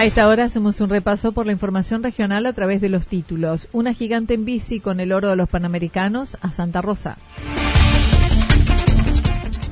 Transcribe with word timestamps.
A 0.00 0.06
esta 0.06 0.28
hora 0.28 0.44
hacemos 0.44 0.80
un 0.80 0.88
repaso 0.88 1.32
por 1.32 1.44
la 1.44 1.52
información 1.52 2.02
regional 2.02 2.46
a 2.46 2.54
través 2.54 2.80
de 2.80 2.88
los 2.88 3.06
títulos. 3.06 3.68
Una 3.70 3.92
gigante 3.92 4.32
en 4.32 4.46
bici 4.46 4.80
con 4.80 4.98
el 4.98 5.12
oro 5.12 5.28
de 5.28 5.36
los 5.36 5.46
Panamericanos 5.46 6.38
a 6.40 6.52
Santa 6.52 6.80
Rosa. 6.80 7.18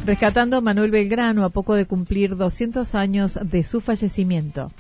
Rescatando 0.05 0.59
a 0.59 0.61
Manuel 0.61 0.91
Belgrano 0.91 1.47
a 1.47 1.49
poco 1.49 1.75
de 1.75 1.87
cumplir 1.87 2.37
200 2.37 2.95
años 2.95 3.39
de 3.43 3.65
su 3.65 3.81
fallecimiento. 3.81 4.71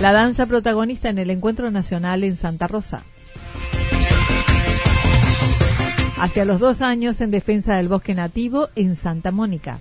La 0.00 0.12
danza 0.12 0.46
protagonista 0.46 1.10
en 1.10 1.18
el 1.18 1.28
encuentro 1.28 1.70
nacional 1.70 2.24
en 2.24 2.36
Santa 2.36 2.66
Rosa. 2.66 3.02
Hacia 6.16 6.46
los 6.46 6.60
dos 6.60 6.80
años 6.80 7.20
en 7.20 7.30
defensa 7.30 7.76
del 7.76 7.88
bosque 7.88 8.14
nativo 8.14 8.70
en 8.74 8.96
Santa 8.96 9.32
Mónica. 9.32 9.80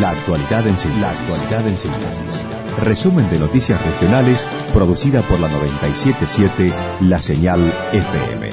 La 0.00 0.10
actualidad 0.10 0.64
en 0.66 0.76
síntesis. 0.76 1.00
La 1.00 1.10
actualidad 1.10 1.66
en 1.66 1.76
síntesis. 1.76 2.42
Resumen 2.84 3.28
de 3.30 3.38
noticias 3.40 3.84
regionales 3.84 4.44
producida 4.72 5.22
por 5.22 5.40
la 5.40 5.48
977 5.48 6.72
La 7.00 7.20
Señal 7.20 7.60
FM. 7.92 8.50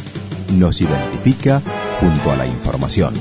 Nos 0.58 0.82
identifica 0.82 1.62
junto 2.00 2.32
a 2.32 2.36
la 2.38 2.48
información. 2.48 3.14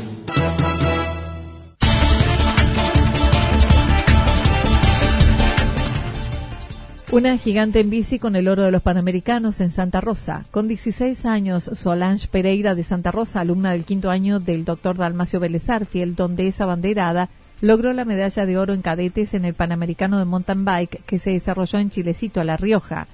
Una 7.13 7.37
gigante 7.37 7.81
en 7.81 7.91
bici 7.91 8.19
con 8.19 8.37
el 8.37 8.49
oro 8.49 8.63
de 8.63 8.71
los 8.71 8.83
Panamericanos 8.83 9.61
en 9.61 9.71
Santa 9.71 10.01
Rosa. 10.01 10.47
Con 10.51 10.67
16 10.67 11.27
años, 11.27 11.65
Solange 11.75 12.27
Pereira 12.29 12.75
de 12.75 12.85
Santa 12.85 13.13
Rosa, 13.13 13.41
alumna 13.41 13.73
del 13.73 13.85
quinto 13.85 14.11
año 14.11 14.41
del 14.41 14.65
doctor 14.65 14.97
Dalmacio 14.97 15.41
Vélez 15.41 15.69
Arfiel, 15.69 16.17
donde 16.17 16.49
es 16.49 16.61
abanderada, 16.61 17.29
logró 17.61 17.93
la 17.93 18.05
medalla 18.05 18.47
de 18.47 18.59
oro 18.59 18.75
en 18.75 18.83
cadetes 18.83 19.35
en 19.35 19.45
el 19.45 19.55
Panamericano 19.55 20.19
de 20.19 20.25
Mountain 20.25 20.65
Bike 20.65 21.03
que 21.07 21.19
se 21.19 21.31
desarrolló 21.31 21.79
en 21.79 21.91
Chilecito, 21.91 22.41
a 22.41 22.45
La 22.45 22.57
Rioja. 22.57 23.07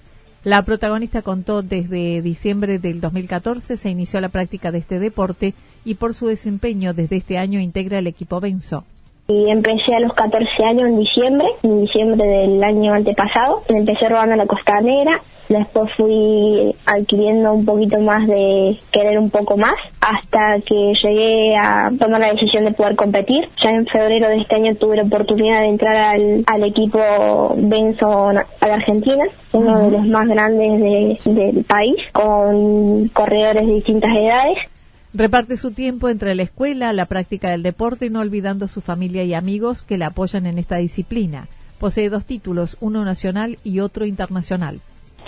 La 0.43 0.63
protagonista 0.63 1.23
contó 1.23 1.63
desde 1.63 2.23
diciembre 2.23 2.79
del 2.79 3.01
2014 3.01 3.77
se 3.77 3.91
inició 3.91 4.21
la 4.21 4.31
práctica 4.31 4.73
de 4.73 4.79
este 4.79 4.99
deporte 4.99 5.55
y 5.85 5.95
por 5.95 6.15
su 6.15 6.27
desempeño 6.27 6.95
desde 6.95 7.17
este 7.17 7.37
año 7.39 7.61
integra 7.61 7.99
el 7.99 8.07
equipo 8.07 8.41
Benzo. 8.41 8.85
Y 9.29 9.49
empecé 9.49 9.95
a 9.95 10.01
los 10.01 10.13
14 10.15 10.65
años 10.65 10.89
en 10.89 10.99
diciembre, 10.99 11.47
en 11.63 11.83
diciembre 11.83 12.27
del 12.27 12.65
año 12.65 12.95
antepasado. 12.95 13.63
Empecé 13.69 14.09
robando 14.09 14.35
la 14.35 14.47
costanera 14.47 15.23
Después 15.51 15.91
fui 15.97 16.73
adquiriendo 16.87 17.53
un 17.53 17.65
poquito 17.65 18.01
más 18.01 18.25
de 18.29 18.79
querer 18.93 19.19
un 19.19 19.31
poco 19.31 19.57
más 19.57 19.75
hasta 20.01 20.61
que 20.65 20.93
llegué 21.03 21.57
a 21.57 21.91
tomar 21.99 22.21
la 22.21 22.31
decisión 22.31 22.67
de 22.67 22.73
poder 22.73 22.95
competir. 22.95 23.49
Ya 23.61 23.71
en 23.71 23.85
febrero 23.87 24.29
de 24.29 24.43
este 24.43 24.55
año 24.55 24.77
tuve 24.77 24.99
la 24.99 25.03
oportunidad 25.03 25.63
de 25.63 25.67
entrar 25.67 25.97
al, 25.97 26.65
equipo 26.65 27.01
Benzo 27.57 28.29
a 28.29 28.33
la 28.33 28.47
Argentina, 28.61 29.25
uno 29.51 29.87
de 29.87 29.91
los 29.91 30.07
más 30.07 30.29
grandes 30.29 31.25
del 31.25 31.65
país, 31.65 31.97
con 32.13 33.09
corredores 33.09 33.67
de 33.67 33.75
distintas 33.75 34.11
edades. 34.17 34.57
Reparte 35.13 35.57
su 35.57 35.73
tiempo 35.73 36.09
entre 36.09 36.37
la 36.37 36.45
escuela, 36.45 36.93
la 36.93 37.07
práctica 37.07 37.51
del 37.51 37.65
deporte 37.65 38.07
y 38.07 38.11
no 38.11 38.21
olvidando 38.21 38.69
su 38.69 38.81
familia 38.81 39.25
y 39.25 39.35
amigos 39.35 39.83
que 39.83 39.99
la 39.99 40.07
apoyan 40.07 40.47
en 40.47 40.59
esta 40.59 40.77
disciplina. 40.77 41.49
Posee 41.81 42.09
dos 42.09 42.25
títulos, 42.25 42.77
uno 42.81 43.05
nacional 43.05 43.59
y 43.65 43.81
otro 43.81 44.07
internacional. 44.07 44.81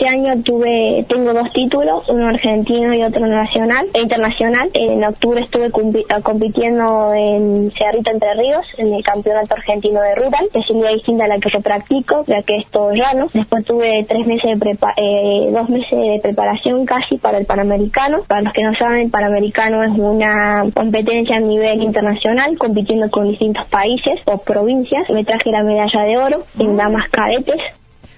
Este 0.03 0.17
año 0.17 0.43
tuve, 0.43 1.07
tengo 1.09 1.33
dos 1.33 1.53
títulos, 1.53 2.09
uno 2.09 2.27
argentino 2.27 2.93
y 2.93 3.05
otro 3.05 3.25
nacional 3.25 3.87
e 3.95 4.01
internacional. 4.01 4.69
En 4.75 5.05
octubre 5.05 5.41
estuve 5.43 5.71
ah, 6.09 6.21
compitiendo 6.21 7.15
en 7.15 7.71
Cerrito 7.79 8.11
Entre 8.11 8.35
Ríos, 8.35 8.67
en 8.79 8.95
el 8.95 9.05
campeonato 9.05 9.55
argentino 9.55 10.01
de 10.01 10.17
rural, 10.17 10.49
que 10.53 10.59
es 10.59 10.71
una 10.71 10.91
distinta 10.91 11.27
a 11.27 11.29
la 11.29 11.39
que 11.39 11.51
yo 11.51 11.61
practico, 11.61 12.25
ya 12.27 12.43
que 12.43 12.57
es 12.57 12.67
todo 12.73 12.91
llano. 12.93 13.29
Después 13.33 13.65
tuve 13.65 14.05
tres 14.09 14.27
meses 14.27 14.59
de 14.59 14.77
eh, 14.97 15.51
dos 15.53 15.69
meses 15.69 15.97
de 15.97 16.19
preparación 16.21 16.85
casi 16.85 17.19
para 17.19 17.39
el 17.39 17.47
Panamericano. 17.47 18.25
Para 18.27 18.43
los 18.43 18.53
que 18.53 18.65
no 18.65 18.75
saben, 18.75 19.03
el 19.03 19.11
Panamericano 19.11 19.85
es 19.85 19.97
una 19.97 20.65
competencia 20.75 21.37
a 21.37 21.41
nivel 21.41 21.81
internacional, 21.81 22.59
compitiendo 22.59 23.09
con 23.09 23.29
distintos 23.29 23.69
países 23.69 24.19
o 24.25 24.39
provincias. 24.39 25.09
Me 25.11 25.23
traje 25.23 25.53
la 25.53 25.63
medalla 25.63 26.03
de 26.03 26.19
oro 26.19 26.43
en 26.59 26.77
damas 26.77 27.09
cadetes 27.09 27.63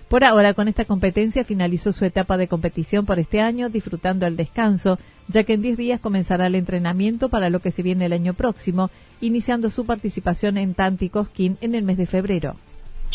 por 0.08 0.24
ahora, 0.24 0.54
con 0.54 0.68
esta 0.68 0.84
competencia 0.84 1.44
finalizó 1.44 1.92
su 1.92 2.04
etapa 2.04 2.36
de 2.36 2.48
competición 2.48 3.06
por 3.06 3.18
este 3.18 3.40
año, 3.40 3.68
disfrutando 3.68 4.26
el 4.26 4.36
descanso, 4.36 4.98
ya 5.28 5.44
que 5.44 5.54
en 5.54 5.62
10 5.62 5.76
días 5.76 6.00
comenzará 6.00 6.46
el 6.46 6.54
entrenamiento 6.54 7.28
para 7.28 7.50
lo 7.50 7.60
que 7.60 7.72
se 7.72 7.82
viene 7.82 8.06
el 8.06 8.12
año 8.12 8.34
próximo, 8.34 8.90
iniciando 9.20 9.70
su 9.70 9.84
participación 9.84 10.58
en 10.58 10.74
Tanti 10.74 11.08
Cosquín 11.08 11.56
en 11.60 11.74
el 11.74 11.84
mes 11.84 11.96
de 11.96 12.06
febrero. 12.06 12.56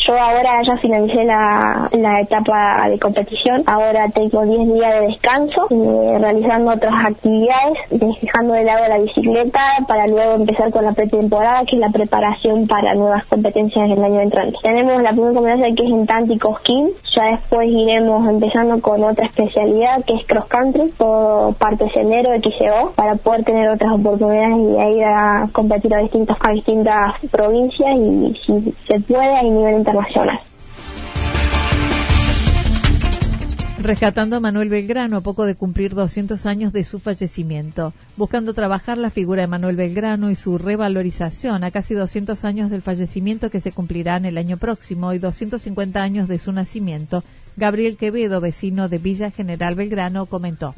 Yo 0.06 0.18
ahora 0.18 0.62
ya 0.62 0.76
finalicé 0.78 1.24
la, 1.24 1.90
etapa 2.22 2.88
de 2.88 2.98
competición, 2.98 3.62
ahora 3.66 4.08
tengo 4.08 4.46
10 4.46 4.72
días 4.72 4.94
de 4.94 5.06
descanso, 5.08 5.66
eh, 5.70 6.18
realizando 6.18 6.72
otras 6.72 6.94
actividades, 7.04 7.74
dejando 7.90 8.54
de 8.54 8.64
lado 8.64 8.88
la 8.88 8.98
bicicleta 8.98 9.60
para 9.86 10.06
luego 10.06 10.36
empezar 10.36 10.70
con 10.70 10.86
la 10.86 10.92
pretemporada, 10.92 11.64
que 11.66 11.76
es 11.76 11.80
la 11.80 11.90
preparación 11.90 12.66
para 12.66 12.94
nuevas 12.94 13.26
competencias 13.26 13.90
el 13.90 14.02
año 14.02 14.20
entrante. 14.22 14.56
Tenemos 14.62 15.02
la 15.02 15.10
primera 15.10 15.34
competencia 15.34 15.74
que 15.76 15.84
es 15.84 15.92
en 15.92 16.06
Tanti 16.06 16.38
Cosquín, 16.38 16.90
ya 17.14 17.24
después 17.32 17.68
iremos 17.68 18.26
empezando 18.26 18.80
con 18.80 19.04
otra 19.04 19.26
especialidad 19.26 20.02
que 20.06 20.14
es 20.14 20.26
cross 20.26 20.46
country, 20.46 20.94
o 20.98 21.54
parte 21.58 21.90
sendero, 21.90 22.30
XCO, 22.36 22.92
para 22.94 23.16
poder 23.16 23.44
tener 23.44 23.68
otras 23.68 23.92
oportunidades 23.92 24.56
y 24.56 24.96
ir 24.96 25.04
a 25.04 25.48
competir 25.52 25.94
a, 25.94 25.98
distintos, 25.98 26.36
a 26.40 26.52
distintas 26.52 27.14
provincias 27.30 27.98
y 27.98 28.40
si 28.46 28.74
se 28.88 29.00
puede 29.00 29.36
a 29.36 29.42
nivel 29.42 29.74
internacional 29.74 29.89
Rescatando 33.82 34.36
a 34.36 34.40
Manuel 34.40 34.68
Belgrano 34.68 35.16
a 35.16 35.20
poco 35.22 35.46
de 35.46 35.54
cumplir 35.54 35.94
200 35.94 36.44
años 36.44 36.72
de 36.72 36.84
su 36.84 37.00
fallecimiento, 37.00 37.94
buscando 38.16 38.52
trabajar 38.52 38.98
la 38.98 39.08
figura 39.08 39.40
de 39.42 39.48
Manuel 39.48 39.76
Belgrano 39.76 40.30
y 40.30 40.34
su 40.34 40.58
revalorización 40.58 41.64
a 41.64 41.70
casi 41.70 41.94
200 41.94 42.44
años 42.44 42.70
del 42.70 42.82
fallecimiento 42.82 43.50
que 43.50 43.60
se 43.60 43.72
cumplirá 43.72 44.16
en 44.16 44.26
el 44.26 44.36
año 44.36 44.58
próximo 44.58 45.14
y 45.14 45.18
250 45.18 46.02
años 46.02 46.28
de 46.28 46.38
su 46.38 46.52
nacimiento, 46.52 47.24
Gabriel 47.56 47.96
Quevedo, 47.96 48.40
vecino 48.40 48.88
de 48.88 48.98
Villa 48.98 49.30
General 49.30 49.74
Belgrano, 49.74 50.26
comentó 50.26 50.74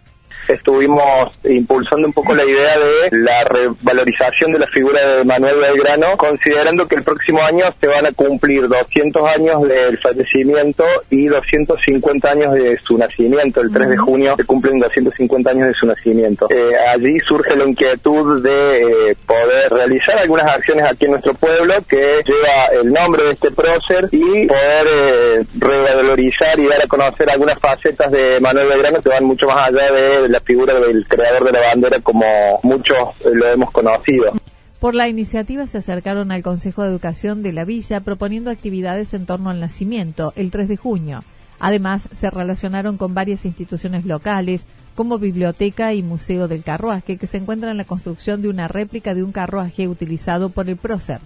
estuvimos 0.49 1.33
impulsando 1.45 2.07
un 2.07 2.13
poco 2.13 2.35
la 2.35 2.45
idea 2.45 2.79
de 2.79 3.19
la 3.19 3.45
revalorización 3.45 4.53
de 4.53 4.59
la 4.59 4.67
figura 4.67 5.17
de 5.17 5.25
Manuel 5.25 5.57
Belgrano, 5.61 6.17
considerando 6.17 6.87
que 6.87 6.97
el 6.97 7.03
próximo 7.03 7.43
año 7.43 7.67
se 7.81 7.87
van 7.89 8.07
a 8.07 8.13
cumplir 8.13 8.69
200 8.69 9.23
años 9.37 9.63
del 9.69 9.99
fallecimiento 9.99 10.85
y 11.11 11.27
250 11.27 12.31
años 12.31 12.55
de 12.55 12.79
su 12.85 12.99
nacimiento. 12.99 13.61
El 13.61 13.73
3 13.73 13.89
de 13.89 13.97
junio 13.97 14.35
se 14.37 14.45
cumplen 14.45 14.79
250 14.79 15.51
años 15.51 15.69
de 15.69 15.75
su 15.75 15.87
nacimiento. 15.87 16.47
Eh, 16.51 16.73
allí 16.95 17.19
surge 17.21 17.57
la 17.57 17.69
inquietud 17.69 18.43
de 18.43 19.11
eh, 19.11 19.17
poder 19.27 19.71
realizar 19.71 20.19
algunas 20.19 20.51
acciones 20.51 20.87
aquí 20.91 21.07
en 21.07 21.13
nuestro 21.13 21.35
pueblo 21.35 21.75
que 21.89 22.23
lleva 22.25 22.67
el 22.81 22.93
nombre 22.93 23.25
de 23.25 23.33
este 23.33 23.51
prócer 23.51 24.09
y 24.11 24.47
poder 24.47 24.87
eh, 24.87 25.45
revalorizar 25.59 26.59
y 26.59 26.67
dar 26.67 26.83
a 26.83 26.89
conocer 26.89 27.31
algunas 27.31 27.59
facetas 27.59 28.11
de 28.11 28.41
Manuel 28.41 28.69
Belgrano 28.69 29.03
que 29.03 29.09
van 29.09 29.25
mucho 29.25 29.47
más 29.47 29.63
allá 29.69 29.93
de 29.93 30.22
la 30.29 30.41
figura 30.41 30.79
del 30.79 31.07
creador 31.07 31.45
de 31.45 31.53
la 31.53 31.61
bandera 31.61 32.01
como 32.01 32.27
muchos 32.63 33.09
lo 33.25 33.47
hemos 33.49 33.71
conocido. 33.71 34.33
Por 34.81 34.95
la 34.95 35.09
iniciativa 35.09 35.67
se 35.67 35.79
acercaron 35.79 36.33
al 36.33 36.43
Consejo 36.43 36.83
de 36.83 36.89
Educación 36.89 37.43
de 37.43 37.53
la 37.53 37.65
Villa 37.65 38.01
proponiendo 38.01 38.51
actividades 38.51 39.15
en 39.15 39.27
torno 39.27 39.51
al 39.51 39.61
nacimiento, 39.61 40.33
el 40.35 40.51
3 40.51 40.69
de 40.69 40.77
junio. 40.77 41.21
Además, 41.61 42.09
se 42.13 42.31
relacionaron 42.31 42.97
con 42.97 43.15
varias 43.15 43.45
instituciones 43.45 44.05
locales, 44.05 44.67
como 44.97 45.19
Biblioteca 45.19 45.95
y 45.95 46.03
Museo 46.03 46.49
del 46.49 46.65
Carruaje, 46.65 47.17
que 47.17 47.29
se 47.29 47.37
encuentran 47.37 47.71
en 47.71 47.77
la 47.77 47.85
construcción 47.85 48.43
de 48.43 48.49
una 48.49 48.67
réplica 48.67 49.15
de 49.15 49.23
un 49.23 49.31
carruaje 49.31 49.87
utilizado 49.87 50.49
por 50.49 50.69
el 50.69 50.77
prócer 50.77 51.21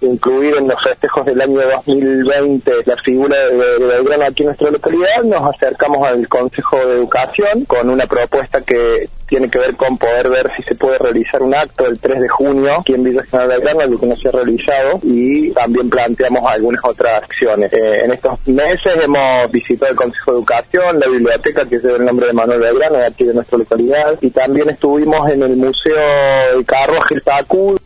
incluir 0.00 0.56
en 0.56 0.68
los 0.68 0.82
festejos 0.82 1.24
del 1.26 1.40
año 1.40 1.60
2020 1.76 2.72
la 2.86 2.96
figura 2.96 3.36
de, 3.46 3.86
Belgrano 3.86 4.24
aquí 4.24 4.42
en 4.42 4.46
nuestra 4.46 4.70
localidad, 4.70 5.22
nos 5.24 5.54
acercamos 5.54 6.02
al 6.02 6.28
Consejo 6.28 6.76
de 6.78 6.94
Educación 6.94 7.64
con 7.66 7.88
una 7.90 8.06
propuesta 8.06 8.60
que 8.62 9.08
tiene 9.30 9.48
que 9.48 9.60
ver 9.60 9.76
con 9.76 9.96
poder 9.96 10.28
ver 10.28 10.50
si 10.56 10.62
se 10.64 10.74
puede 10.74 10.98
realizar 10.98 11.40
un 11.42 11.54
acto 11.54 11.86
el 11.86 12.00
3 12.00 12.20
de 12.20 12.28
junio 12.28 12.80
aquí 12.80 12.94
en 12.94 13.04
Villa 13.04 13.22
General 13.22 13.48
Belgrano, 13.48 13.80
algo 13.80 14.00
que 14.00 14.06
no 14.06 14.16
se 14.16 14.28
ha 14.28 14.32
realizado, 14.32 14.98
y 15.04 15.52
también 15.52 15.88
planteamos 15.88 16.44
algunas 16.50 16.84
otras 16.84 17.22
acciones. 17.22 17.72
Eh, 17.72 18.04
en 18.04 18.12
estos 18.12 18.44
meses 18.48 18.92
hemos 19.00 19.52
visitado 19.52 19.92
el 19.92 19.96
Consejo 19.96 20.32
de 20.32 20.38
Educación, 20.38 20.98
la 20.98 21.08
biblioteca 21.08 21.64
que 21.64 21.78
lleva 21.78 21.96
el 21.96 22.04
nombre 22.04 22.26
de 22.26 22.32
Manuel 22.32 22.60
Belgrano, 22.60 23.04
aquí 23.06 23.24
de 23.24 23.34
nuestra 23.34 23.58
localidad, 23.58 24.18
y 24.20 24.30
también 24.30 24.68
estuvimos 24.68 25.30
en 25.30 25.42
el 25.44 25.56
Museo 25.56 26.58
de 26.58 26.64
Carros 26.64 27.04
Tacú, 27.24 27.76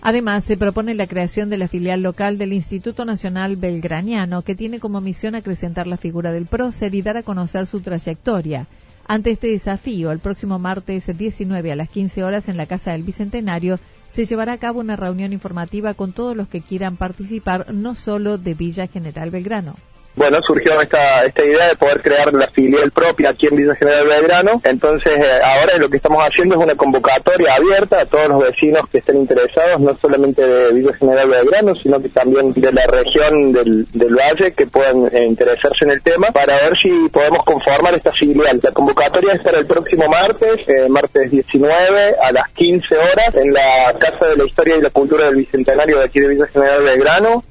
Además, 0.00 0.44
se 0.44 0.56
propone 0.56 0.94
la 0.94 1.08
creación 1.08 1.50
de 1.50 1.58
la 1.58 1.68
filial 1.68 2.02
local 2.02 2.38
del 2.38 2.52
Instituto 2.52 3.04
Nacional 3.04 3.56
Belgraniano, 3.56 4.42
que 4.42 4.54
tiene 4.54 4.78
como 4.78 5.00
misión 5.00 5.34
acrecentar 5.34 5.86
la 5.86 5.96
figura 5.96 6.32
del 6.32 6.46
prócer 6.46 6.94
y 6.94 7.02
dar 7.02 7.16
a 7.16 7.24
conocer 7.24 7.66
su 7.66 7.80
trayectoria. 7.80 8.66
Ante 9.06 9.30
este 9.30 9.48
desafío, 9.48 10.12
el 10.12 10.20
próximo 10.20 10.58
martes 10.58 11.06
19 11.06 11.72
a 11.72 11.76
las 11.76 11.88
15 11.88 12.22
horas 12.22 12.48
en 12.48 12.56
la 12.56 12.66
Casa 12.66 12.92
del 12.92 13.02
Bicentenario 13.02 13.80
se 14.10 14.24
llevará 14.24 14.52
a 14.52 14.58
cabo 14.58 14.80
una 14.80 14.96
reunión 14.96 15.32
informativa 15.32 15.94
con 15.94 16.12
todos 16.12 16.36
los 16.36 16.48
que 16.48 16.60
quieran 16.60 16.96
participar, 16.96 17.74
no 17.74 17.94
solo 17.94 18.38
de 18.38 18.54
Villa 18.54 18.86
General 18.86 19.30
Belgrano 19.30 19.74
bueno, 20.18 20.38
surgió 20.42 20.80
esta, 20.82 21.24
esta 21.24 21.44
idea 21.44 21.68
de 21.68 21.76
poder 21.76 22.02
crear 22.02 22.34
la 22.34 22.48
filial 22.48 22.90
propia 22.90 23.30
aquí 23.30 23.46
en 23.46 23.56
Villa 23.56 23.74
General 23.76 24.06
Belgrano. 24.06 24.60
Entonces, 24.64 25.12
eh, 25.16 25.38
ahora 25.42 25.78
lo 25.78 25.88
que 25.88 25.98
estamos 25.98 26.18
haciendo 26.22 26.56
es 26.56 26.60
una 26.60 26.74
convocatoria 26.74 27.54
abierta 27.54 28.00
a 28.02 28.06
todos 28.06 28.28
los 28.28 28.42
vecinos 28.42 28.88
que 28.90 28.98
estén 28.98 29.16
interesados, 29.16 29.80
no 29.80 29.96
solamente 30.02 30.42
de 30.42 30.72
Villa 30.72 30.92
General 30.94 31.28
Belgrano, 31.28 31.74
sino 31.76 32.00
que 32.02 32.08
también 32.08 32.52
de 32.52 32.72
la 32.72 32.86
región 32.86 33.52
del, 33.52 33.86
Valle 34.18 34.52
que 34.52 34.66
puedan 34.66 35.06
eh, 35.12 35.26
interesarse 35.26 35.84
en 35.84 35.92
el 35.92 36.02
tema, 36.02 36.28
para 36.32 36.56
ver 36.56 36.76
si 36.76 36.88
podemos 37.12 37.44
conformar 37.44 37.94
esta 37.94 38.10
filial. 38.12 38.58
La 38.60 38.72
convocatoria 38.72 39.34
es 39.34 39.42
para 39.42 39.60
el 39.60 39.66
próximo 39.66 40.08
martes, 40.08 40.68
eh, 40.68 40.88
martes 40.88 41.30
19 41.30 42.16
a 42.20 42.32
las 42.32 42.50
15 42.54 42.96
horas, 42.96 43.34
en 43.36 43.52
la 43.52 43.94
Casa 43.98 44.26
de 44.26 44.36
la 44.36 44.44
Historia 44.44 44.76
y 44.76 44.80
la 44.80 44.90
Cultura 44.90 45.26
del 45.26 45.36
Bicentenario 45.36 45.98
de 45.98 46.04
aquí 46.04 46.18
de 46.18 46.28
Villa 46.28 46.46
General 46.48 46.82
Belgrano. 46.82 47.42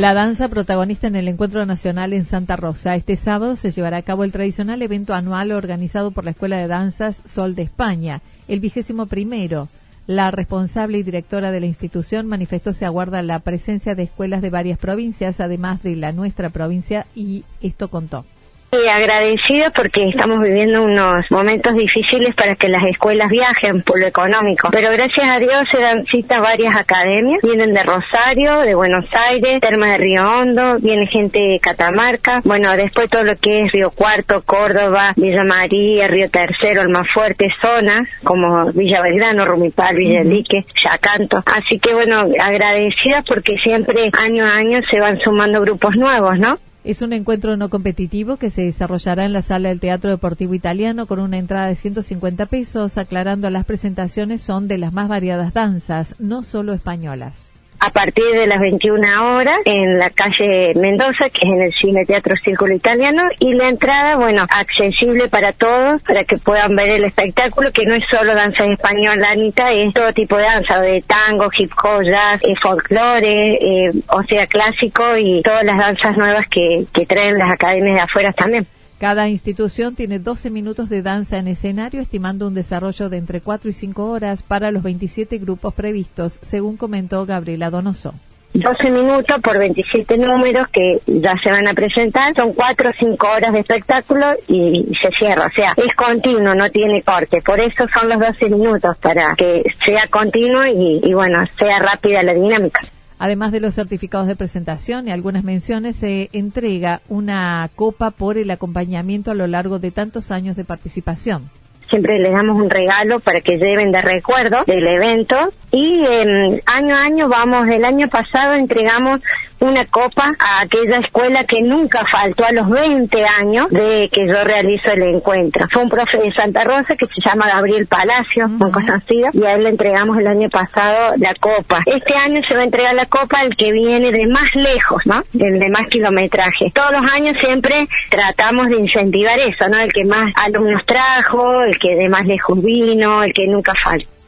La 0.00 0.14
danza 0.14 0.48
protagonista 0.48 1.08
en 1.08 1.16
el 1.16 1.28
encuentro 1.28 1.66
nacional 1.66 2.14
en 2.14 2.24
Santa 2.24 2.56
Rosa. 2.56 2.96
Este 2.96 3.16
sábado 3.16 3.54
se 3.54 3.70
llevará 3.70 3.98
a 3.98 4.02
cabo 4.02 4.24
el 4.24 4.32
tradicional 4.32 4.80
evento 4.80 5.12
anual 5.12 5.52
organizado 5.52 6.10
por 6.10 6.24
la 6.24 6.30
Escuela 6.30 6.56
de 6.56 6.68
Danzas 6.68 7.22
Sol 7.26 7.54
de 7.54 7.64
España, 7.64 8.22
el 8.48 8.60
vigésimo 8.60 9.04
primero. 9.04 9.68
La 10.06 10.30
responsable 10.30 10.96
y 10.96 11.02
directora 11.02 11.50
de 11.50 11.60
la 11.60 11.66
institución 11.66 12.26
manifestó 12.26 12.72
se 12.72 12.86
aguarda 12.86 13.20
la 13.20 13.40
presencia 13.40 13.94
de 13.94 14.04
escuelas 14.04 14.40
de 14.40 14.48
varias 14.48 14.78
provincias, 14.78 15.38
además 15.38 15.82
de 15.82 15.96
la 15.96 16.12
nuestra 16.12 16.48
provincia, 16.48 17.06
y 17.14 17.44
esto 17.60 17.88
contó. 17.90 18.24
Agradecida 18.72 19.70
porque 19.74 20.08
estamos 20.08 20.40
viviendo 20.44 20.84
unos 20.84 21.28
momentos 21.30 21.74
difíciles 21.74 22.36
para 22.36 22.54
que 22.54 22.68
las 22.68 22.84
escuelas 22.84 23.28
viajen 23.28 23.82
por 23.82 24.00
lo 24.00 24.06
económico, 24.06 24.68
pero 24.70 24.92
gracias 24.92 25.28
a 25.28 25.40
Dios 25.40 25.68
se 25.72 25.80
dan 25.80 26.04
cita 26.04 26.38
varias 26.38 26.76
academias, 26.76 27.40
vienen 27.42 27.74
de 27.74 27.82
Rosario, 27.82 28.60
de 28.60 28.76
Buenos 28.76 29.06
Aires, 29.12 29.60
Termas 29.60 29.90
de 29.90 29.98
Río 29.98 30.22
Hondo, 30.22 30.78
viene 30.78 31.08
gente 31.08 31.40
de 31.40 31.58
Catamarca, 31.58 32.40
bueno, 32.44 32.70
después 32.76 33.10
todo 33.10 33.24
lo 33.24 33.34
que 33.34 33.62
es 33.62 33.72
Río 33.72 33.90
Cuarto, 33.90 34.42
Córdoba, 34.46 35.14
Villa 35.16 35.42
María, 35.42 36.06
Río 36.06 36.30
Tercero, 36.30 36.82
el 36.82 36.90
más 36.90 37.08
fuerte, 37.12 37.48
zonas 37.60 38.06
como 38.22 38.72
Villa 38.72 39.02
Belgrano, 39.02 39.46
Rumipal, 39.46 39.96
Villa 39.96 40.22
Lique, 40.22 40.64
Yacanto, 40.80 41.42
así 41.44 41.80
que 41.80 41.92
bueno, 41.92 42.20
agradecida 42.40 43.24
porque 43.26 43.58
siempre 43.58 44.10
año 44.16 44.46
a 44.46 44.54
año 44.54 44.78
se 44.88 45.00
van 45.00 45.18
sumando 45.18 45.60
grupos 45.60 45.96
nuevos, 45.96 46.38
¿no? 46.38 46.58
Es 46.82 47.02
un 47.02 47.12
encuentro 47.12 47.58
no 47.58 47.68
competitivo 47.68 48.38
que 48.38 48.48
se 48.48 48.62
desarrollará 48.62 49.24
en 49.24 49.34
la 49.34 49.42
sala 49.42 49.68
del 49.68 49.80
Teatro 49.80 50.08
Deportivo 50.08 50.54
Italiano 50.54 51.06
con 51.06 51.20
una 51.20 51.36
entrada 51.36 51.66
de 51.66 51.74
150 51.74 52.46
pesos, 52.46 52.96
aclarando 52.96 53.50
las 53.50 53.66
presentaciones 53.66 54.40
son 54.40 54.66
de 54.66 54.78
las 54.78 54.94
más 54.94 55.06
variadas 55.06 55.52
danzas, 55.52 56.14
no 56.18 56.42
solo 56.42 56.72
españolas 56.72 57.49
a 57.80 57.90
partir 57.90 58.24
de 58.32 58.46
las 58.46 58.60
21 58.60 59.36
horas 59.36 59.56
en 59.64 59.98
la 59.98 60.10
calle 60.10 60.74
Mendoza, 60.74 61.28
que 61.32 61.46
es 61.46 61.52
en 61.52 61.62
el 61.62 61.72
Cine 61.72 62.04
Teatro 62.04 62.34
Círculo 62.44 62.74
Italiano, 62.74 63.22
y 63.38 63.54
la 63.54 63.68
entrada, 63.68 64.16
bueno, 64.16 64.46
accesible 64.54 65.28
para 65.28 65.52
todos, 65.52 66.02
para 66.02 66.24
que 66.24 66.36
puedan 66.36 66.76
ver 66.76 66.90
el 66.90 67.04
espectáculo, 67.04 67.72
que 67.72 67.86
no 67.86 67.94
es 67.94 68.04
solo 68.10 68.34
danza 68.34 68.64
española, 68.66 69.30
Anita, 69.30 69.72
es 69.72 69.94
todo 69.94 70.12
tipo 70.12 70.36
de 70.36 70.42
danza, 70.42 70.78
de 70.80 71.02
tango, 71.02 71.48
hip 71.56 71.72
hop, 71.82 72.02
jazz, 72.04 72.40
eh, 72.42 72.54
folclore, 72.60 73.54
eh, 73.54 73.92
o 74.08 74.22
sea, 74.24 74.46
clásico 74.46 75.16
y 75.16 75.42
todas 75.42 75.64
las 75.64 75.78
danzas 75.78 76.16
nuevas 76.16 76.46
que, 76.48 76.84
que 76.92 77.06
traen 77.06 77.38
las 77.38 77.50
academias 77.50 77.94
de 77.94 78.02
afuera 78.02 78.32
también. 78.32 78.66
Cada 79.00 79.30
institución 79.30 79.94
tiene 79.94 80.18
12 80.18 80.50
minutos 80.50 80.90
de 80.90 81.00
danza 81.00 81.38
en 81.38 81.48
escenario, 81.48 82.02
estimando 82.02 82.46
un 82.46 82.52
desarrollo 82.52 83.08
de 83.08 83.16
entre 83.16 83.40
4 83.40 83.70
y 83.70 83.72
5 83.72 84.04
horas 84.04 84.42
para 84.42 84.70
los 84.70 84.82
27 84.82 85.38
grupos 85.38 85.72
previstos, 85.72 86.38
según 86.42 86.76
comentó 86.76 87.24
Gabriela 87.24 87.70
Donoso. 87.70 88.12
12 88.52 88.90
minutos 88.90 89.40
por 89.40 89.58
27 89.58 90.18
números 90.18 90.68
que 90.68 90.98
ya 91.06 91.32
se 91.42 91.50
van 91.50 91.66
a 91.66 91.72
presentar, 91.72 92.34
son 92.34 92.52
4 92.52 92.90
o 92.90 92.92
5 92.92 93.26
horas 93.26 93.54
de 93.54 93.60
espectáculo 93.60 94.26
y 94.48 94.92
se 95.00 95.10
cierra, 95.12 95.46
o 95.46 95.52
sea, 95.52 95.72
es 95.78 95.94
continuo, 95.94 96.54
no 96.54 96.68
tiene 96.68 97.00
corte, 97.00 97.40
por 97.40 97.58
eso 97.58 97.86
son 97.94 98.06
los 98.06 98.20
12 98.20 98.50
minutos, 98.50 98.98
para 98.98 99.34
que 99.34 99.62
sea 99.82 100.08
continuo 100.10 100.66
y, 100.66 101.00
y 101.02 101.14
bueno, 101.14 101.42
sea 101.58 101.78
rápida 101.78 102.22
la 102.22 102.34
dinámica. 102.34 102.80
Además 103.22 103.52
de 103.52 103.60
los 103.60 103.74
certificados 103.74 104.28
de 104.28 104.34
presentación 104.34 105.06
y 105.06 105.10
algunas 105.10 105.44
menciones, 105.44 105.96
se 105.96 106.30
entrega 106.32 107.02
una 107.10 107.68
copa 107.76 108.12
por 108.12 108.38
el 108.38 108.50
acompañamiento 108.50 109.30
a 109.30 109.34
lo 109.34 109.46
largo 109.46 109.78
de 109.78 109.90
tantos 109.90 110.30
años 110.30 110.56
de 110.56 110.64
participación. 110.64 111.50
Siempre 111.90 112.18
les 112.18 112.32
damos 112.32 112.56
un 112.56 112.70
regalo 112.70 113.20
para 113.20 113.42
que 113.42 113.58
lleven 113.58 113.92
de 113.92 114.00
recuerdo 114.00 114.64
del 114.66 114.86
evento 114.86 115.36
y 115.70 116.00
eh, 116.02 116.62
año 116.64 116.96
a 116.96 117.02
año 117.02 117.28
vamos, 117.28 117.68
el 117.68 117.84
año 117.84 118.08
pasado 118.08 118.54
entregamos 118.54 119.20
una 119.60 119.84
copa 119.86 120.34
a 120.38 120.62
aquella 120.62 120.98
escuela 120.98 121.44
que 121.44 121.62
nunca 121.62 122.04
faltó 122.10 122.44
a 122.44 122.52
los 122.52 122.68
20 122.68 123.24
años 123.24 123.70
de 123.70 124.08
que 124.10 124.26
yo 124.26 124.42
realizo 124.42 124.90
el 124.92 125.02
encuentro. 125.02 125.66
Fue 125.70 125.82
un 125.82 125.90
profe 125.90 126.18
de 126.18 126.32
Santa 126.32 126.64
Rosa 126.64 126.96
que 126.96 127.06
se 127.06 127.20
llama 127.24 127.48
Gabriel 127.48 127.86
Palacio, 127.86 128.48
muy 128.48 128.70
conocido, 128.70 129.28
y 129.32 129.44
a 129.44 129.54
él 129.54 129.64
le 129.64 129.70
entregamos 129.70 130.18
el 130.18 130.26
año 130.26 130.48
pasado 130.48 131.14
la 131.16 131.34
copa. 131.34 131.80
Este 131.86 132.14
año 132.14 132.42
se 132.42 132.54
va 132.54 132.60
a 132.60 132.64
entregar 132.64 132.94
la 132.94 133.06
copa 133.06 133.40
al 133.40 133.54
que 133.56 133.70
viene 133.72 134.10
de 134.10 134.26
más 134.26 134.54
lejos, 134.54 135.02
¿no? 135.06 135.22
El 135.38 135.58
de 135.58 135.68
más 135.68 135.88
kilometraje. 135.88 136.70
Todos 136.74 136.92
los 136.92 137.12
años 137.12 137.36
siempre 137.38 137.86
tratamos 138.08 138.68
de 138.68 138.76
incentivar 138.76 139.38
eso, 139.40 139.68
¿no? 139.68 139.78
El 139.78 139.92
que 139.92 140.04
más 140.04 140.32
alumnos 140.42 140.84
trajo, 140.86 141.62
el 141.62 141.78
que 141.78 141.94
de 141.96 142.08
más 142.08 142.26
lejos 142.26 142.62
vino, 142.62 143.22
el 143.22 143.32
que 143.32 143.46
nunca 143.46 143.72
falta. 143.74 144.19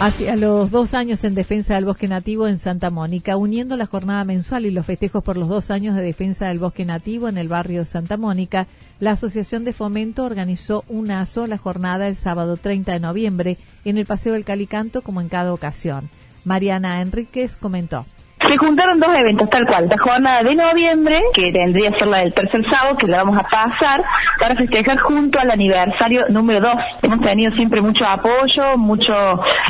Hacia 0.00 0.36
los 0.36 0.70
dos 0.70 0.94
años 0.94 1.24
en 1.24 1.34
defensa 1.34 1.74
del 1.74 1.84
bosque 1.84 2.06
nativo 2.06 2.46
en 2.46 2.60
Santa 2.60 2.88
Mónica, 2.88 3.36
uniendo 3.36 3.76
la 3.76 3.86
jornada 3.86 4.22
mensual 4.22 4.64
y 4.64 4.70
los 4.70 4.86
festejos 4.86 5.24
por 5.24 5.36
los 5.36 5.48
dos 5.48 5.72
años 5.72 5.96
de 5.96 6.02
defensa 6.02 6.46
del 6.46 6.60
bosque 6.60 6.84
nativo 6.84 7.28
en 7.28 7.36
el 7.36 7.48
barrio 7.48 7.84
Santa 7.84 8.16
Mónica, 8.16 8.68
la 9.00 9.10
Asociación 9.10 9.64
de 9.64 9.72
Fomento 9.72 10.22
organizó 10.24 10.84
una 10.88 11.26
sola 11.26 11.58
jornada 11.58 12.06
el 12.06 12.14
sábado 12.14 12.56
30 12.56 12.92
de 12.92 13.00
noviembre 13.00 13.56
en 13.84 13.98
el 13.98 14.06
Paseo 14.06 14.34
del 14.34 14.44
Calicanto 14.44 15.02
como 15.02 15.20
en 15.20 15.28
cada 15.28 15.52
ocasión. 15.52 16.10
Mariana 16.44 17.00
Enríquez 17.00 17.56
comentó 17.56 18.06
se 18.48 18.56
juntaron 18.56 18.98
dos 18.98 19.14
eventos 19.14 19.50
tal 19.50 19.66
cual, 19.66 19.88
la 19.88 19.98
jornada 19.98 20.42
de 20.42 20.54
noviembre, 20.54 21.22
que 21.34 21.52
tendría 21.52 21.90
que 21.90 21.98
ser 21.98 22.08
la 22.08 22.18
del 22.20 22.32
tercer 22.32 22.64
sábado, 22.64 22.96
que 22.96 23.06
la 23.06 23.18
vamos 23.18 23.38
a 23.38 23.42
pasar 23.42 24.02
para 24.40 24.54
festejar 24.54 24.98
junto 24.98 25.38
al 25.38 25.50
aniversario 25.50 26.24
número 26.30 26.60
dos. 26.60 26.82
Hemos 27.02 27.20
tenido 27.20 27.52
siempre 27.52 27.82
mucho 27.82 28.06
apoyo, 28.06 28.78
mucho, 28.78 29.12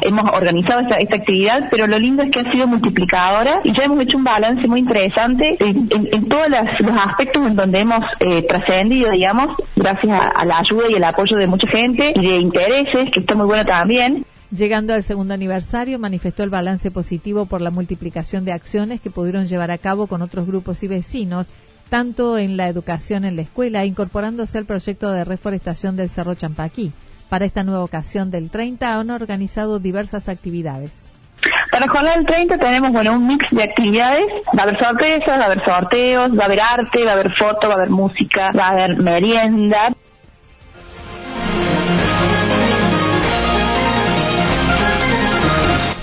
hemos 0.02 0.30
organizado 0.32 0.80
esta, 0.80 0.97
actividad, 1.18 1.68
pero 1.70 1.87
lo 1.87 1.99
lindo 1.99 2.23
es 2.23 2.30
que 2.30 2.40
ha 2.40 2.52
sido 2.52 2.66
multiplicadora 2.66 3.61
y 3.64 3.73
ya 3.73 3.85
hemos 3.85 4.00
hecho 4.00 4.18
un 4.18 4.25
balance 4.25 4.68
muy 4.68 4.80
interesante 4.80 5.56
en, 5.58 5.88
todos 6.28 6.49
los 6.49 6.97
aspectos 7.08 7.47
en 7.47 7.56
donde 7.56 7.80
hemos 7.80 8.04
eh, 8.20 8.42
trascendido, 8.42 9.11
digamos, 9.11 9.52
gracias 9.75 10.20
a, 10.20 10.28
a 10.28 10.44
la 10.44 10.58
ayuda 10.58 10.85
y 10.90 10.94
el 10.94 11.04
apoyo 11.04 11.37
de 11.37 11.47
mucha 11.47 11.66
gente 11.68 12.12
y 12.14 12.20
de 12.20 12.37
intereses, 12.37 13.11
que 13.11 13.20
está 13.20 13.35
muy 13.35 13.47
bueno 13.47 13.64
también. 13.64 14.25
Llegando 14.50 14.95
al 14.95 15.02
segundo 15.02 15.35
aniversario, 15.35 15.99
manifestó 15.99 16.43
el 16.43 16.49
balance 16.49 16.90
positivo 16.90 17.45
por 17.45 17.61
la 17.61 17.71
multiplicación 17.71 18.47
de 18.47 18.52
acciones 18.52 19.00
que 19.00 19.11
pudieron 19.11 19.47
llevar 19.47 19.71
a 19.71 19.76
cabo 19.76 20.07
con 20.07 20.23
otros 20.23 20.47
grupos 20.47 20.83
y 20.83 20.88
vecinos, 20.88 21.50
tanto 21.90 22.38
en 22.38 22.57
la 22.57 22.69
educación 22.69 23.26
en 23.26 23.37
la 23.37 23.43
escuela, 23.43 23.85
incorporándose 23.85 24.57
al 24.57 24.64
proyecto 24.64 25.11
de 25.11 25.25
reforestación 25.25 25.97
del 25.97 26.09
Cerro 26.09 26.35
Champaquí. 26.35 26.93
Para 27.28 27.45
esta 27.45 27.62
nueva 27.62 27.85
ocasión 27.85 28.31
del 28.31 28.50
30 28.50 28.99
han 28.99 29.11
organizado 29.11 29.81
diversas 29.81 30.31
actividades. 30.31 31.05
Para 31.71 31.87
jornada 31.87 32.17
del 32.17 32.26
30 32.26 32.57
tenemos 32.57 32.93
bueno 32.93 33.12
un 33.12 33.26
mix 33.26 33.47
de 33.50 33.62
actividades, 33.62 34.26
va 34.57 34.61
a 34.61 34.62
haber 34.62 34.78
sorpresas, 34.78 35.38
va 35.38 35.43
a 35.43 35.47
haber 35.47 35.64
sorteos, 35.64 36.31
va 36.33 36.43
a 36.43 36.47
haber 36.47 36.61
arte, 36.61 37.05
va 37.05 37.11
a 37.11 37.14
haber 37.14 37.33
foto, 37.35 37.69
va 37.69 37.75
a 37.75 37.76
haber 37.76 37.90
música, 37.90 38.50
va 38.59 38.69
a 38.69 38.71
haber 38.71 38.97
merienda. 38.97 39.93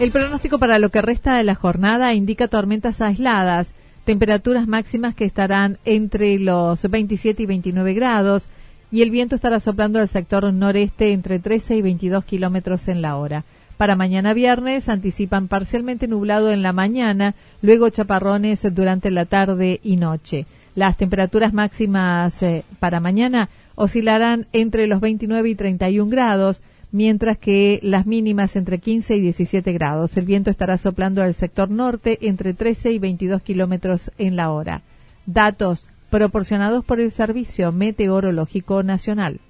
El 0.00 0.12
pronóstico 0.12 0.60
para 0.60 0.78
lo 0.78 0.90
que 0.90 1.02
resta 1.02 1.36
de 1.36 1.42
la 1.42 1.56
jornada 1.56 2.14
indica 2.14 2.46
tormentas 2.46 3.00
aisladas, 3.00 3.74
temperaturas 4.04 4.68
máximas 4.68 5.16
que 5.16 5.24
estarán 5.24 5.78
entre 5.84 6.38
los 6.38 6.88
27 6.88 7.42
y 7.42 7.46
29 7.46 7.94
grados 7.94 8.46
y 8.92 9.02
el 9.02 9.10
viento 9.10 9.34
estará 9.34 9.58
soplando 9.58 9.98
al 9.98 10.06
sector 10.06 10.52
noreste 10.52 11.12
entre 11.12 11.40
13 11.40 11.78
y 11.78 11.82
22 11.82 12.24
kilómetros 12.24 12.86
en 12.86 13.02
la 13.02 13.16
hora. 13.16 13.44
Para 13.76 13.96
mañana 13.96 14.34
viernes 14.34 14.88
anticipan 14.88 15.48
parcialmente 15.48 16.06
nublado 16.06 16.52
en 16.52 16.62
la 16.62 16.72
mañana, 16.72 17.34
luego 17.60 17.90
chaparrones 17.90 18.62
durante 18.72 19.10
la 19.10 19.24
tarde 19.24 19.80
y 19.82 19.96
noche. 19.96 20.46
Las 20.76 20.96
temperaturas 20.96 21.52
máximas 21.52 22.40
eh, 22.44 22.64
para 22.78 23.00
mañana 23.00 23.48
oscilarán 23.74 24.46
entre 24.52 24.86
los 24.86 25.00
29 25.00 25.48
y 25.48 25.54
31 25.56 26.08
grados, 26.08 26.62
mientras 26.90 27.38
que 27.38 27.80
las 27.82 28.06
mínimas 28.06 28.56
entre 28.56 28.78
15 28.78 29.16
y 29.16 29.20
17 29.20 29.72
grados. 29.72 30.16
El 30.16 30.24
viento 30.24 30.50
estará 30.50 30.78
soplando 30.78 31.22
al 31.22 31.34
sector 31.34 31.70
norte 31.70 32.18
entre 32.22 32.54
13 32.54 32.92
y 32.92 32.98
22 32.98 33.42
kilómetros 33.42 34.12
en 34.18 34.36
la 34.36 34.50
hora. 34.50 34.82
Datos 35.26 35.84
proporcionados 36.10 36.84
por 36.84 37.00
el 37.00 37.10
Servicio 37.10 37.72
Meteorológico 37.72 38.82
Nacional. 38.82 39.40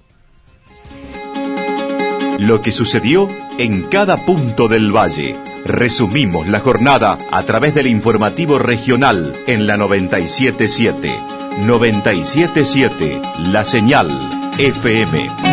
Lo 2.37 2.61
que 2.61 2.71
sucedió 2.71 3.27
en 3.57 3.83
cada 3.83 4.25
punto 4.25 4.67
del 4.67 4.95
valle. 4.95 5.35
Resumimos 5.65 6.47
la 6.47 6.61
jornada 6.61 7.19
a 7.31 7.43
través 7.43 7.75
del 7.75 7.87
informativo 7.87 8.59
regional 8.59 9.35
en 9.45 9.67
la 9.67 9.75
977. 9.75 11.11
977, 11.65 13.21
la 13.51 13.65
señal 13.65 14.09
FM. 14.57 15.48